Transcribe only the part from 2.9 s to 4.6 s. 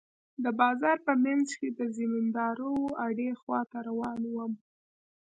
اډې خوا ته روان وم.